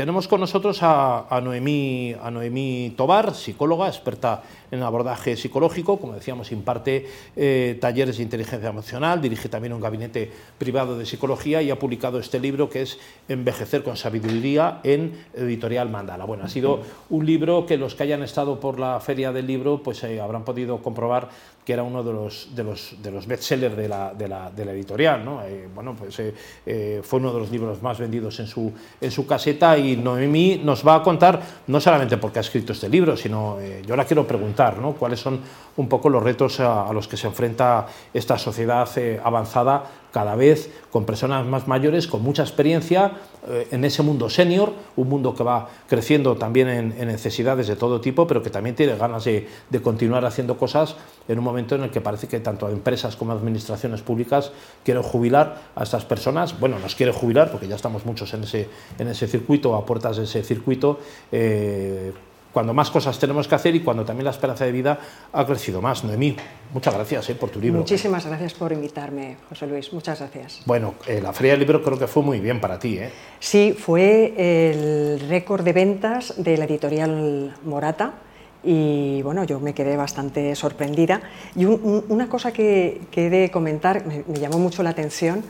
[0.00, 6.52] tenemos con nosotros a, Noemí, a Noemí Tobar, psicóloga, experta en abordaje psicológico, como decíamos,
[6.52, 11.78] imparte eh, talleres de inteligencia emocional, dirige también un gabinete privado de psicología y ha
[11.78, 16.24] publicado este libro que es Envejecer con sabiduría en editorial Mandala.
[16.24, 16.80] Bueno, ha sido
[17.10, 20.46] un libro que los que hayan estado por la feria del libro pues eh, habrán
[20.46, 21.28] podido comprobar
[21.70, 24.64] que era uno de los, de los, de los bestsellers de la, de la, de
[24.64, 25.24] la editorial.
[25.24, 25.40] ¿no?
[25.44, 29.78] Eh, bueno, pues, fue uno de los libros más vendidos en su, en su caseta
[29.78, 33.94] y Noemí nos va a contar, no solamente porque ha escrito este libro, sino yo
[33.94, 35.40] la quiero preguntar cuáles son
[35.76, 40.70] un poco los retos a, los que se enfrenta esta sociedad eh, avanzada cada vez
[40.90, 43.12] con personas más mayores, con mucha experiencia
[43.48, 48.00] eh, en ese mundo senior, un mundo que va creciendo también en, necesidades de todo
[48.00, 49.46] tipo, pero que también tiene ganas de,
[49.82, 50.96] continuar haciendo cosas
[51.28, 54.52] en un momento en el que parece que tanto empresas como administraciones públicas
[54.84, 56.58] quieren jubilar a estas personas.
[56.58, 60.16] Bueno, nos quiere jubilar porque ya estamos muchos en ese, en ese circuito, a puertas
[60.16, 60.98] de ese circuito.
[61.32, 62.12] Eh,
[62.52, 64.98] cuando más cosas tenemos que hacer y cuando también la esperanza de vida
[65.32, 66.04] ha crecido más.
[66.04, 66.36] Noemí,
[66.72, 67.80] muchas gracias eh, por tu libro.
[67.80, 69.92] Muchísimas gracias por invitarme, José Luis.
[69.92, 70.62] Muchas gracias.
[70.66, 72.98] Bueno, eh, la Feria del Libro creo que fue muy bien para ti.
[72.98, 73.10] ¿eh?
[73.38, 78.14] Sí, fue el récord de ventas de la editorial Morata
[78.62, 81.20] y bueno, yo me quedé bastante sorprendida.
[81.54, 85.42] Y una cosa que, he de comentar, me, me llamó mucho la atención,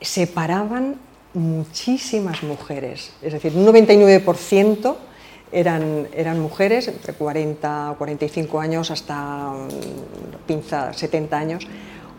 [0.00, 0.96] separaban
[1.34, 4.96] muchísimas mujeres, es decir, un 99%
[5.52, 11.66] eran, eran mujeres entre 40 o 45 años hasta mm, pinza 70 años,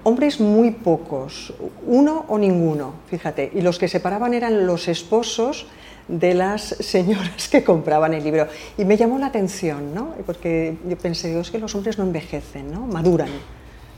[0.04, 1.54] hombres muy pocos,
[1.86, 5.68] uno o ninguno, fíjate, y los que se paraban eran los esposos
[6.08, 8.48] de las señoras que compraban el libro.
[8.78, 10.16] Y me llamó la atención, ¿no?
[10.26, 12.82] porque yo pensé, Dios, que los hombres no envejecen, ¿no?
[12.88, 13.30] maduran.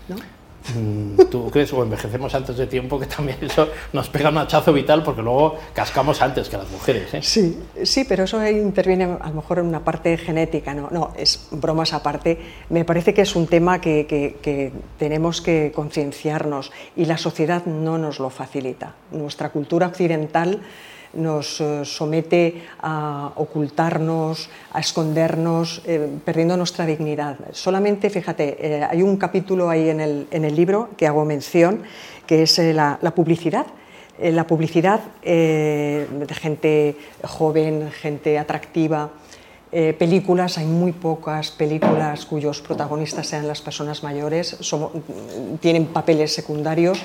[0.08, 0.16] ¿no?
[0.76, 4.72] Mm, ¿Tú crees o envejecemos antes de tiempo que también eso nos pega un hachazo
[4.72, 7.14] vital porque luego cascamos antes que las mujeres?
[7.14, 7.22] ¿eh?
[7.22, 11.48] Sí, sí, pero eso interviene a lo mejor en una parte genética, no, no, es
[11.52, 12.38] bromas aparte.
[12.70, 17.98] Me parece que es un tema que, que tenemos que concienciarnos y la sociedad no
[17.98, 18.96] nos lo facilita.
[19.12, 20.62] Nuestra cultura occidental
[21.14, 27.38] nos eh, somete a ocultarnos, a escondernos, eh, perdiendo nuestra dignidad.
[27.52, 31.84] Solamente, fíjate, eh, hay un capítulo ahí en el, en el, libro que hago mención,
[32.26, 33.66] que es la, publicidad.
[34.20, 39.10] la publicidad de gente joven, gente atractiva,
[39.72, 44.56] películas, hay muy pocas películas cuyos protagonistas sean las personas mayores,
[45.60, 47.00] tienen papeles secundarios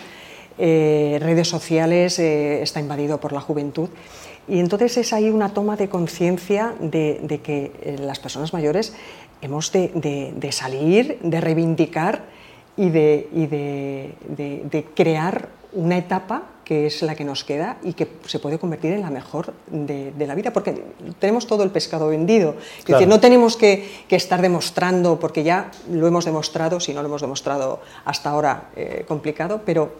[0.58, 3.88] eh, redes sociales, eh, está invadido por la juventud.
[4.48, 8.94] Y entonces es ahí una toma de conciencia de, que eh, las personas mayores
[9.40, 12.24] hemos de, salir, de reivindicar
[12.76, 13.26] y de
[14.94, 19.00] crear una etapa que es la que nos queda y que se puede convertir en
[19.00, 20.84] la mejor de, la vida, porque
[21.18, 22.56] tenemos todo el pescado vendido.
[22.78, 27.08] Es decir, no tenemos que, estar demostrando, porque ya lo hemos demostrado, si no lo
[27.08, 29.94] hemos demostrado hasta ahora, eh, complicado, pero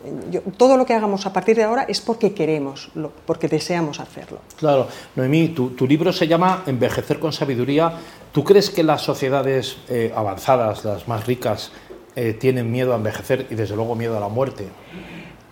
[0.58, 2.90] todo lo que hagamos a partir de ahora es porque queremos,
[3.24, 4.40] porque deseamos hacerlo.
[4.58, 7.94] Claro, Noemí, tu, libro se llama Envejecer con sabiduría.
[8.30, 11.72] ¿Tú crees que las sociedades eh, avanzadas, las más ricas,
[12.14, 14.66] eh, tienen miedo a envejecer y desde luego miedo a la muerte?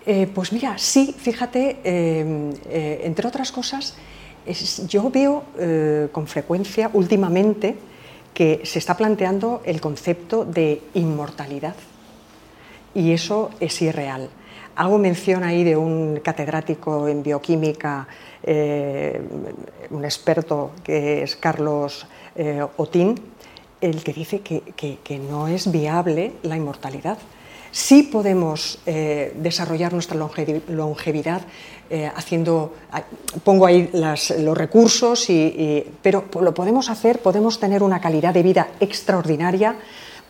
[0.07, 3.97] Eh, pues mira, sí, fíjate, em, eh, entre otras cosas,
[4.87, 7.75] yo veo eh, con frecuencia últimamente
[8.33, 11.75] que se está planteando el concepto de inmortalidad
[12.95, 14.31] y eso es irreal.
[14.77, 18.07] Hago mención ahí de un catedrático en bioquímica,
[19.91, 22.07] un experto que es Carlos
[22.77, 23.15] Otín,
[23.81, 27.17] el que dice que no es viable la inmortalidad
[27.77, 31.43] Sí podemos eh, desarrollar nuestra longevidad
[31.91, 32.73] eh, haciendo,
[33.45, 35.29] pongo ahí los recursos,
[36.01, 39.77] pero lo podemos hacer, podemos tener una calidad de vida extraordinaria,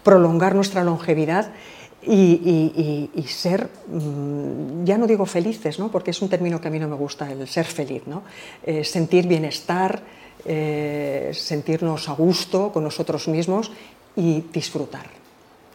[0.03, 1.53] prolongar nuestra longevidad
[2.03, 5.89] y, ser, mm, ya no digo felices, ¿no?
[5.89, 8.25] porque es un término que a mí no me gusta, el ser feliz, ¿no?
[8.65, 10.03] Eh, sentir bienestar,
[11.33, 13.71] sentirnos a gusto con nosotros mismos
[14.17, 15.26] y disfrutar.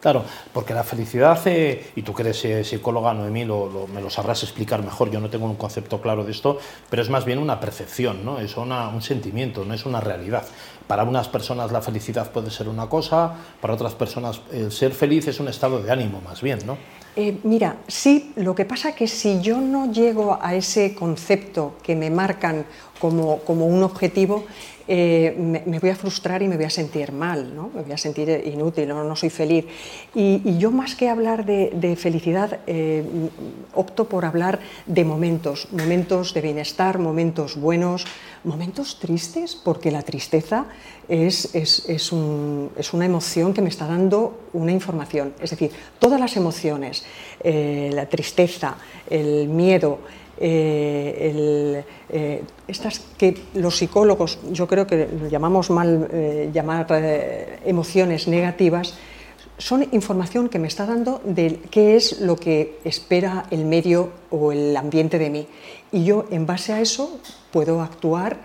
[0.02, 4.42] Claro, porque la felicidad, y tú que eres eh, psicóloga, Noemí, lo, me lo sabrás
[4.42, 6.58] explicar mejor, yo no tengo un concepto claro de esto,
[6.90, 8.40] pero es más bien una percepción, ¿no?
[8.40, 10.44] es un sentimiento, no es una realidad.
[10.88, 15.28] Para unas personas la felicidad puede ser una cosa, para otras personas el ser feliz
[15.28, 16.76] es un estado de ánimo más bien, ¿no?
[17.14, 21.94] Eh, mira, sí, lo que pasa que si yo no llego a ese concepto que
[21.94, 22.64] me marcan
[22.98, 24.46] como, como un objetivo,
[24.94, 28.28] eh, me, voy a frustrar y me voy a sentir mal, me voy a sentir
[28.44, 29.64] inútil, no, soy feliz.
[30.14, 33.02] Y, yo más que hablar de, felicidad, eh,
[33.72, 38.04] opto por hablar de momentos, momentos de bienestar, momentos buenos,
[38.44, 40.66] momentos tristes, porque la tristeza
[41.08, 45.32] es, es, es una emoción que me está dando una información.
[45.40, 47.02] Es decir, todas las emociones,
[47.42, 48.76] eh, la tristeza,
[49.08, 50.00] el miedo,
[50.44, 56.86] eh, eh, estas que los psicólogos, yo creo que lo llamamos mal eh, llamar
[57.64, 58.94] emociones negativas,
[59.58, 64.50] son información que me está dando de qué es lo que espera el medio o
[64.50, 65.46] el ambiente de mí.
[65.92, 67.20] Y yo, en base a eso,
[67.52, 68.38] puedo actuar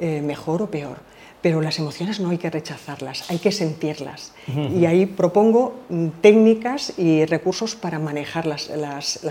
[0.00, 1.11] mejor o peor
[1.42, 4.32] pero las emociones no hay que rechazarlas, hay que sentirlas.
[4.46, 8.70] Y ahí propongo mm, técnicas y recursos para manejar las,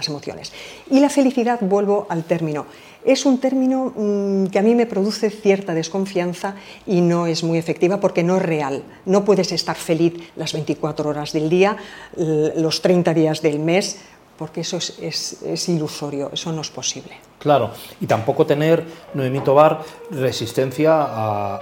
[0.08, 0.52] emociones.
[0.90, 2.66] Y la felicidad, vuelvo al término,
[3.06, 6.56] es un término mm, que a mí me produce cierta desconfianza
[6.86, 8.84] y no es muy efectiva porque no es real.
[9.06, 11.78] No puedes estar feliz las 24 horas del día,
[12.18, 14.00] los 30 días del mes,
[14.38, 17.31] porque eso es ilusorio, eso no es posible.
[17.42, 18.86] Claro, y tampoco tener,
[19.16, 20.92] Noemí Tobar, resistencia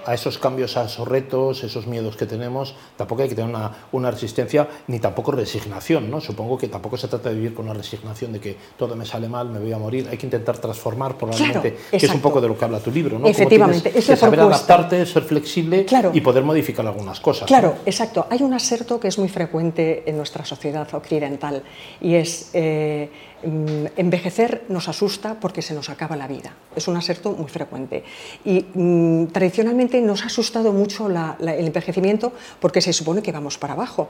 [0.05, 2.75] a, esos cambios, a esos retos, esos miedos que tenemos.
[2.97, 3.55] Tampoco hay que tener
[3.93, 6.19] una, resistencia, ni tampoco resignación, ¿no?
[6.19, 9.29] Supongo que tampoco se trata de vivir con una resignación de que todo me sale
[9.29, 10.09] mal, me voy a morir.
[10.11, 13.17] Hay que intentar transformar, probablemente, que es un poco de lo que habla tu libro,
[13.17, 13.27] ¿no?
[13.27, 17.47] Efectivamente, es saber adaptarte, ser flexible y poder modificar algunas cosas.
[17.47, 18.27] Claro, exacto.
[18.29, 21.63] Hay un aserto que es muy frecuente en nuestra sociedad occidental
[22.01, 22.49] y es...
[22.51, 23.09] Eh,
[23.41, 26.53] envejecer nos asusta porque se nos acaba la vida.
[26.75, 28.03] Es un aserto muy frecuente.
[28.43, 33.73] Y mm, tradicionalmente nos ha asustado mucho el envejecimiento porque se supone que vamos para
[33.73, 34.09] abajo.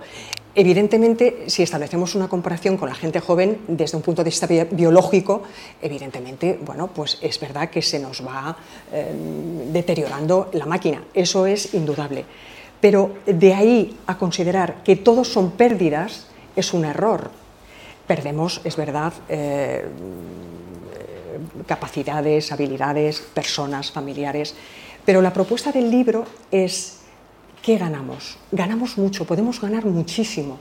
[0.55, 5.43] Evidentemente, si establecemos una comparación con la gente joven desde un punto de vista biológico,
[5.81, 8.57] evidentemente, bueno, pues es verdad que se nos va
[8.91, 11.03] em, deteriorando la máquina.
[11.13, 12.25] Eso es indudable.
[12.81, 17.31] Pero de ahí a considerar que todos son pérdidas es un error
[18.09, 19.85] perdemos, es verdad, eh,
[21.67, 24.55] capacidades, habilidades, personas, familiares,
[25.05, 27.01] pero la propuesta del libro es,
[27.61, 28.39] ¿qué ganamos?
[28.51, 30.57] Ganamos mucho, podemos ganar muchísimo.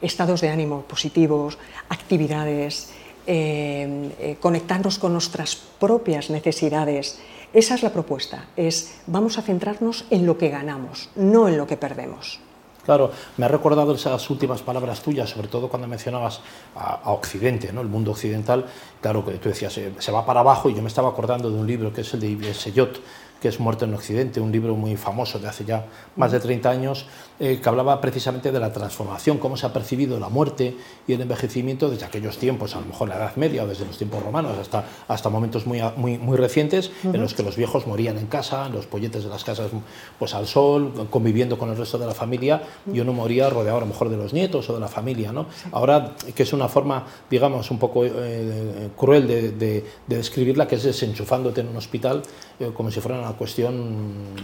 [0.00, 1.58] Estados de ánimo positivos,
[1.90, 2.88] actividades,
[3.26, 7.18] eh, eh, conectarnos con nuestras propias necesidades.
[7.52, 11.66] Esa es la propuesta, es vamos a centrarnos en lo que ganamos, no en lo
[11.66, 12.40] que perdemos.
[12.88, 16.40] Claro, me ha recordado esas últimas palabras tuyas, sobre todo cuando mencionabas
[16.74, 17.82] a, Occidente, ¿no?
[17.82, 18.64] el mundo occidental.
[19.02, 21.58] Claro, que tú decías, eh, se, va para abajo, y yo me estaba acordando de
[21.58, 22.98] un libro que es el de Yves Seyot,
[23.40, 25.86] que es Muerte en Occidente, un libro muy famoso de hace ya
[26.16, 27.06] más de 30 años,
[27.38, 30.76] eh, que hablaba precisamente de la transformación, cómo se ha percibido la muerte
[31.06, 33.96] y el envejecimiento desde aquellos tiempos, a lo mejor la Edad Media o desde los
[33.96, 38.18] tiempos romanos hasta, hasta momentos muy, muy, muy recientes, en los que los viejos morían
[38.18, 39.70] en casa, en los polletes de las casas
[40.18, 42.62] pues al sol, conviviendo con el resto de la familia,
[42.92, 45.30] y uno moría rodeado a lo mejor de los nietos o de la familia.
[45.30, 45.46] ¿no?
[45.70, 50.82] Ahora, que es una forma, digamos, un poco eh, cruel de, de, describirla, que es
[50.82, 52.22] desenchufándote en un hospital
[52.60, 54.34] eh, como si fuera una cuestión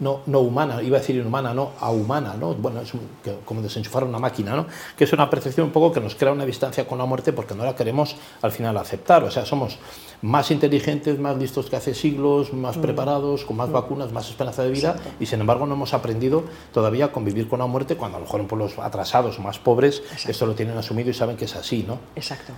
[0.00, 2.54] no, no humana, iba a decir inhumana, no, a humana, ¿no?
[2.54, 2.92] Bueno, es
[3.44, 4.66] como desenchufar una máquina, ¿no?
[4.96, 7.54] Que es una percepción un poco que nos crea una distancia con la muerte porque
[7.54, 9.24] no la queremos al final aceptar.
[9.24, 9.78] O sea, somos
[10.22, 12.80] más inteligentes, más listos que hace siglos, más mm.
[12.80, 13.72] preparados, con más mm.
[13.72, 17.58] vacunas, más esperanza de vida y sin embargo no hemos aprendido todavía a convivir con
[17.58, 21.10] la muerte cuando a lo mejor en pueblos atrasados más pobres esto lo tienen asumido
[21.10, 21.98] y saben que es así, ¿no?
[22.14, 22.52] Exacto.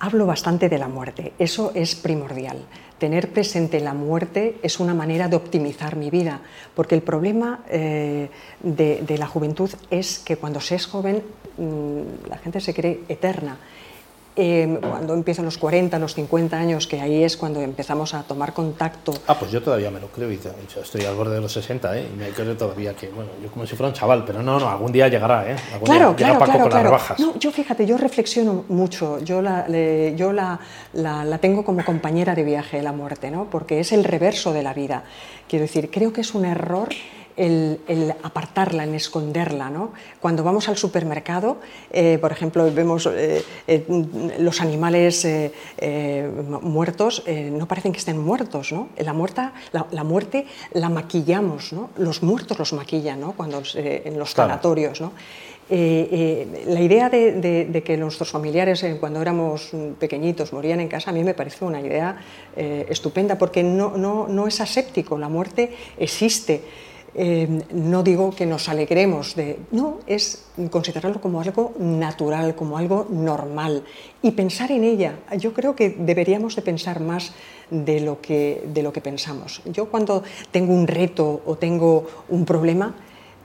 [0.00, 2.58] Hablo bastante de la muerte, eso es primordial.
[2.98, 6.40] Tener presente la muerte es una manera de optimizar mi vida,
[6.74, 8.28] porque el problema eh,
[8.62, 11.22] de, la juventud es que cuando se es joven
[11.56, 13.58] mm, la gente se cree eterna
[14.40, 18.52] Em, cuando empiezan los 40, los 50 años, que ahí es cuando empezamos a tomar
[18.52, 19.12] contacto.
[19.26, 20.38] Ah, pues yo todavía me lo creo, y
[20.80, 22.06] estoy al borde de los 60, ¿eh?
[22.08, 24.68] y me creo todavía que, bueno, yo como si fuera un chaval, pero no, no,
[24.68, 25.56] algún día llegará, ¿eh?
[25.72, 29.66] Algún claro, día claro, claro, con Las no, yo fíjate, yo reflexiono mucho, yo, la,
[30.14, 30.60] yo la,
[30.92, 33.50] la, la tengo como compañera de viaje, la muerte, ¿no?
[33.50, 35.02] porque es el reverso de la vida.
[35.48, 36.90] Quiero decir, creo que es un error
[37.38, 39.70] el, apartarla, en esconderla.
[39.70, 39.92] ¿no?
[40.20, 41.58] Cuando vamos al supermercado,
[41.90, 43.84] eh, por ejemplo, vemos eh, eh,
[44.38, 45.26] los animales
[46.62, 48.72] muertos, no parecen que estén muertos.
[48.72, 48.88] ¿no?
[48.98, 51.90] La, muerta, la, muerte la maquillamos, ¿no?
[51.96, 53.32] los muertos los maquillan ¿no?
[53.32, 55.00] Cuando, en los sanatorios.
[55.00, 55.12] ¿no?
[55.70, 61.34] la idea de, que nuestros familiares cuando éramos pequeñitos morían en casa a mí me
[61.34, 62.16] parece una idea
[62.56, 66.62] estupenda porque no, no, no es aséptico, la muerte existe.
[67.20, 73.08] Eh, no digo que nos alegremos de, no, es considerarlo como algo natural, como algo
[73.10, 73.82] normal
[74.22, 75.18] y pensar en ella.
[75.36, 77.32] Yo creo que deberíamos de pensar más
[77.70, 79.62] de lo que, de lo que pensamos.
[79.64, 80.22] Yo cuando
[80.52, 82.94] tengo un reto o tengo un problema,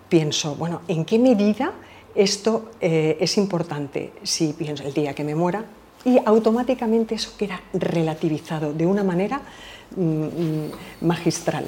[0.07, 1.73] pienso, bueno, ¿en qué medida
[2.13, 4.13] esto eh, es importante?
[4.21, 5.65] Si pienso el día que me muera,
[6.05, 9.41] y automáticamente eso queda relativizado de una manera
[9.95, 11.65] mm, mm, magistral.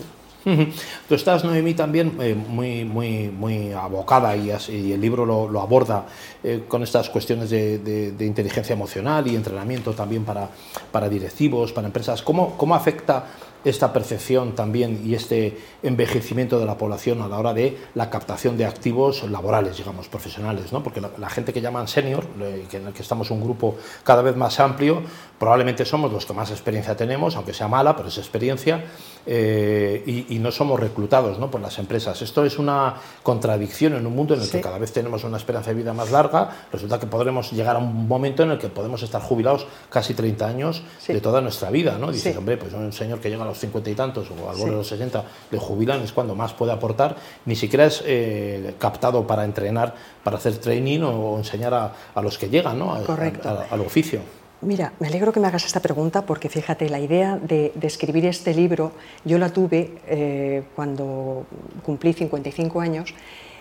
[1.10, 6.06] Tú estás, Noemí, también eh, muy, muy, muy abocada y, el libro lo, aborda
[6.44, 10.50] eh, con estas cuestiones de, inteligencia emocional y entrenamiento también para,
[10.92, 12.22] para directivos, para empresas.
[12.22, 13.25] ¿Cómo, cómo afecta
[13.65, 18.57] esta percepción también y este envejecimiento de la población a la hora de la captación
[18.57, 20.84] de activos laborales, digamos, profesionales, ¿no?
[20.84, 22.25] porque la, gente que llaman senior,
[22.69, 25.01] que en el que estamos un grupo cada vez más amplio,
[25.39, 28.86] probablemente somos los que más experiencia tenemos, aunque sea mala, pero es experiencia,
[29.25, 31.50] eh, y, no somos reclutados ¿no?
[31.50, 32.22] por las empresas.
[32.22, 35.72] Esto es una contradicción en un mundo en el que cada vez tenemos una esperanza
[35.72, 39.01] de vida más larga, resulta que podremos llegar a un momento en el que podemos
[39.01, 42.12] estar jubilados casi 30 años de toda nuestra vida, ¿no?
[42.12, 44.71] Dices, hombre, pues un señor que llega a los 50 y tantos o al borde
[44.71, 49.25] de los 60 le jubilan, es cuando más puede aportar, ni siquiera es eh, captado
[49.25, 52.93] para entrenar, para hacer training o enseñar a, los que llegan ¿no?
[52.93, 54.21] al oficio.
[54.62, 58.53] Mira, me alegro que me hagas esta pregunta porque fíjate, la idea de, escribir este
[58.53, 58.93] libro
[59.24, 61.45] yo la tuve eh, cuando
[61.83, 63.13] cumplí 55 años.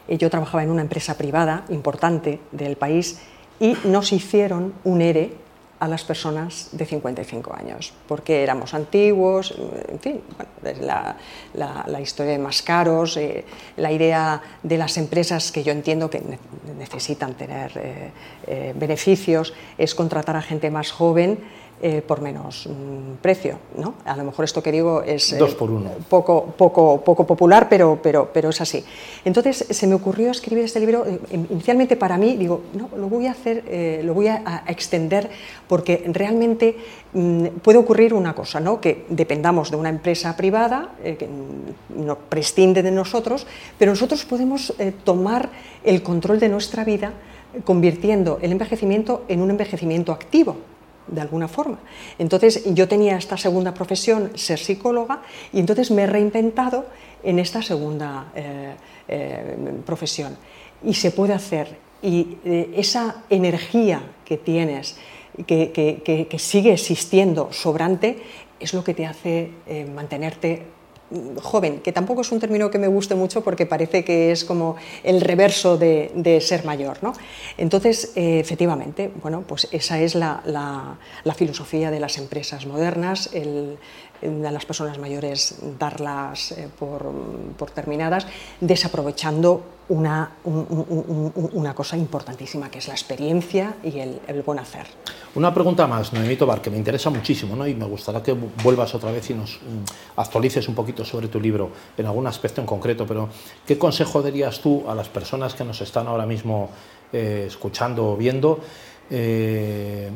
[0.08, 3.20] Eh, yo trabajaba en una empresa privada importante del país
[3.60, 5.43] y nos hicieron un ERE
[5.84, 9.54] a las personas de 55 años, porque éramos antiguos,
[9.88, 10.20] en fin,
[10.80, 11.16] la,
[11.54, 13.44] la, historia de más caros, eh,
[13.76, 16.22] la idea de las empresas que yo entiendo que
[16.78, 18.10] necesitan tener eh,
[18.46, 21.38] eh, beneficios es contratar a gente más joven
[21.86, 23.58] eh, por menos mm, precio.
[23.76, 23.96] ¿no?
[24.06, 25.90] A lo mejor esto que digo es eh, Dos por uno.
[26.08, 28.82] poco, poco, poco popular, pero, pero, pero es así.
[29.22, 33.26] Entonces se me ocurrió escribir este libro, eh, inicialmente para mí, digo, no, lo voy
[33.26, 33.64] a hacer,
[34.02, 35.28] lo voy a, extender
[35.68, 36.74] porque realmente
[37.12, 38.80] mm, puede ocurrir una cosa, ¿no?
[38.80, 41.28] que dependamos de una empresa privada que
[41.94, 43.46] no prescinde de nosotros,
[43.78, 44.72] pero nosotros podemos
[45.04, 45.50] tomar
[45.84, 47.12] el control de nuestra vida
[47.64, 50.56] convirtiendo el envejecimiento en un envejecimiento activo
[51.06, 51.78] de alguna forma.
[52.18, 56.86] Entonces yo tenía esta segunda profesión, ser psicóloga, y entonces me he reinventado
[57.22, 58.74] en esta segunda eh,
[59.08, 60.36] eh, profesión.
[60.82, 61.76] Y se puede hacer.
[62.02, 64.98] Y eh, esa energía que tienes,
[65.46, 68.22] que, que, sigue existiendo sobrante,
[68.60, 69.50] es lo que te hace
[69.92, 70.62] mantenerte
[71.42, 74.76] joven, que tampoco es un término que me guste mucho porque parece que es como
[75.02, 76.98] el reverso de, ser mayor.
[77.02, 77.12] ¿no?
[77.56, 83.76] Entonces, eh, efectivamente, bueno, pues esa es la, la, filosofía de las empresas modernas, el,
[84.24, 88.26] a las personas mayores darlas eh, por, terminadas,
[88.60, 94.86] desaprovechando una, una, cosa importantísima que es la experiencia y el, el, buen hacer.
[95.34, 97.66] Una pregunta más, Noemí Tobar, que me interesa muchísimo ¿no?
[97.66, 101.38] y me gustaría que vuelvas otra vez y nos mm, actualices un poquito sobre tu
[101.38, 103.28] libro en algún aspecto en concreto, pero
[103.66, 106.70] ¿qué consejo darías tú a las personas que nos están ahora mismo
[107.12, 108.60] eh, escuchando o viendo
[109.10, 110.10] eh,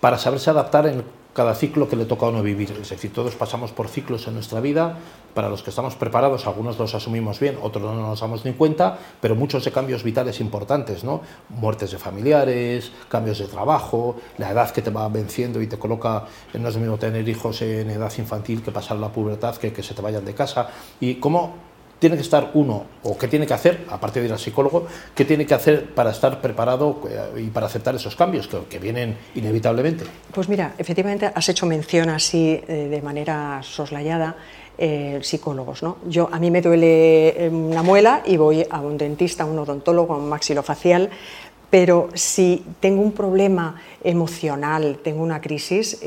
[0.00, 2.72] para saberse adaptar en cada ciclo que le toca a uno vivir.
[2.80, 4.98] Es decir, todos pasamos por ciclos en nuestra vida,
[5.34, 8.98] para los que estamos preparados, algunos los asumimos bien, otros no nos damos ni cuenta,
[9.20, 11.22] pero muchos de cambios vitales importantes, ¿no?
[11.48, 16.24] Muertes de familiares, cambios de trabajo, la edad que te va venciendo y te coloca,
[16.52, 19.82] no es lo mismo tener hijos en edad infantil que pasar la pubertad, que, que
[19.82, 20.68] se te vayan de casa,
[21.00, 21.71] y cómo
[22.02, 25.24] tiene que estar uno, o qué tiene que hacer, aparte de ir al psicólogo, qué
[25.24, 30.04] tiene que hacer para estar preparado eh, y para aceptar esos cambios que, vienen inevitablemente?
[30.34, 34.34] Pues mira, efectivamente has hecho mención así eh, de manera soslayada.
[34.78, 35.82] Eh, psicólogos.
[35.82, 35.98] ¿no?
[36.08, 40.14] Yo, a mí me duele una muela y voy a un dentista, a un odontólogo,
[40.14, 41.10] a un maxilofacial,
[41.68, 46.00] pero si tengo un problema emocional, tengo una crisis,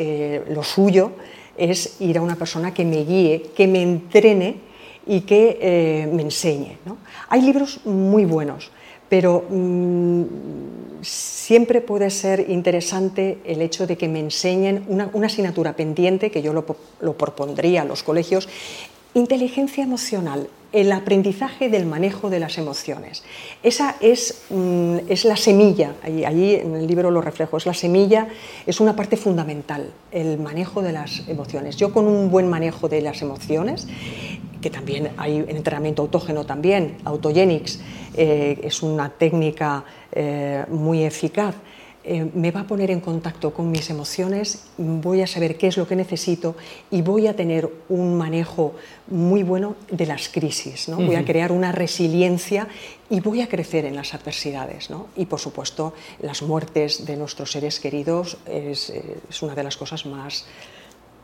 [0.50, 1.12] lo suyo
[1.56, 4.65] es ir a una persona que me guíe, que me entrene
[5.06, 6.78] y que eh, me enseñe.
[7.30, 8.72] Hay libros muy buenos,
[9.10, 10.24] pero mm,
[11.02, 16.54] siempre puede ser interesante el hecho de que me enseñen una, asignatura pendiente, que yo
[16.54, 16.66] lo,
[17.02, 18.50] lo propondría a los colegios,
[19.16, 23.24] inteligencia emocional el aprendizaje del manejo de las emociones.
[23.64, 28.28] Esa es, mm, es la semilla, allí, en el libro lo reflejo, es la semilla,
[28.66, 31.78] es una parte fundamental, el manejo de las emociones.
[31.78, 33.88] Yo con un buen manejo de las emociones,
[34.62, 37.80] que también hay entrenamiento autógeno también, autogenics,
[38.18, 41.56] eh, es una técnica eh, muy eficaz,
[42.08, 45.78] eh, me va a poner en contacto con mis emociones, voy a saber qué es
[45.78, 46.56] lo que necesito
[46.92, 48.76] y voy a tener un manejo
[49.08, 50.98] muy bueno de las crisis, ¿no?
[50.98, 52.68] voy a crear una resiliencia
[53.10, 54.92] y voy a crecer en las adversidades.
[54.92, 55.08] ¿no?
[55.16, 58.94] Y por supuesto, las muertes de nuestros seres queridos es,
[59.28, 60.46] es una de las cosas más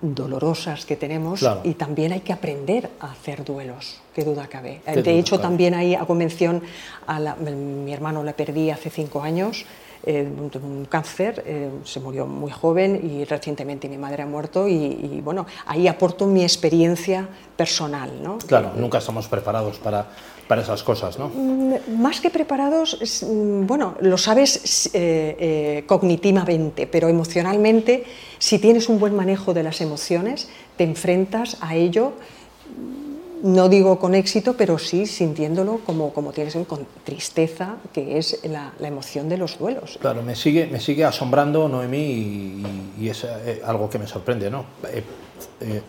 [0.01, 4.81] dolorosas que tenemos y también hay que aprender a hacer duelos, qué duda cabe.
[4.83, 6.63] de hecho, también ahí hago mención
[7.05, 9.65] a mi hermano le perdí hace cinco años
[10.03, 10.27] eh,
[10.63, 15.45] un cáncer, eh, se murió muy joven y recientemente mi madre ha muerto y, bueno,
[15.65, 18.11] ahí aporto mi experiencia personal.
[18.21, 18.37] ¿no?
[18.39, 20.07] Claro, nunca estamos preparados para,
[20.47, 21.29] para esas cosas, ¿no?
[21.29, 28.03] Mm, más que preparados, mm, bueno, lo sabes eh, cognitivamente, pero emocionalmente,
[28.39, 32.13] si tienes un buen manejo de las emociones, te enfrentas a ello
[33.43, 38.71] no digo con éxito, pero sí sintiéndolo como, como tienes con tristeza, que es la,
[38.81, 39.97] emoción de los duelos.
[40.01, 42.63] Claro, me sigue, me sigue asombrando Noemí
[42.99, 44.65] y, es eh, algo que me sorprende, ¿no?
[44.91, 45.03] Eh,
[45.61, 45.81] eh,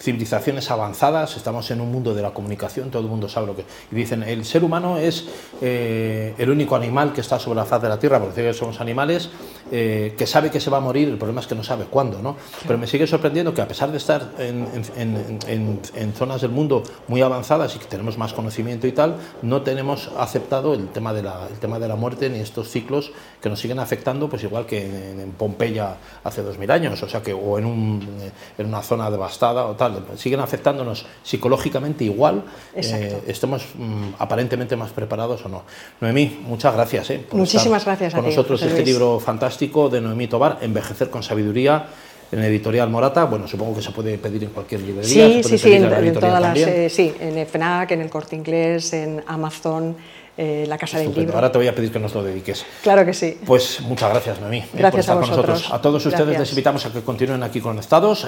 [0.00, 3.64] civilizaciones avanzadas, estamos en un mundo de la comunicación, todo el mundo sabe lo que...
[3.90, 5.26] Y dicen, el ser humano es
[5.60, 9.30] el único animal que está sobre la faz de la Tierra, porque somos animales,
[9.70, 12.36] que sabe que se va a morir, el problema es que no sabe cuándo, ¿no?
[12.66, 17.22] Pero me sigue sorprendiendo que a pesar de estar en, en, zonas del mundo muy
[17.22, 21.46] avanzadas y que tenemos más conocimiento y tal, no tenemos aceptado el tema de la,
[21.50, 24.84] el tema de la muerte ni estos ciclos que nos siguen afectando, pues igual que
[24.84, 28.08] en, Pompeya hace dos mil años, o sea que, o en, un,
[28.56, 34.90] en una zona devastada o tal, siguen afectándonos psicológicamente igual, eh, estemos mm, aparentemente más
[34.90, 35.62] preparados o no.
[36.00, 37.10] Noemí, muchas gracias.
[37.10, 41.86] Eh, Muchísimas gracias a con nosotros este libro fantástico de Noemí Tobar, Envejecer con sabiduría
[42.32, 43.24] en Editorial Morata.
[43.24, 45.26] Bueno, supongo que se puede pedir en cualquier librería.
[45.26, 49.22] Sí, sí, sí, en, todas las, eh, sí, en FNAC, en el Corte Inglés, en
[49.26, 49.96] Amazon.
[50.38, 51.34] Eh, la Casa del Libro.
[51.34, 52.66] Ahora te voy a pedir que nos lo dediques.
[52.82, 53.38] Claro que sí.
[53.46, 55.72] Pues muchas gracias, Noemí, gracias por estar a con nosotros.
[55.72, 58.26] A todos ustedes les invitamos a que continúen aquí conectados.